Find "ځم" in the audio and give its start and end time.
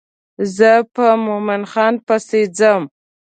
2.57-2.81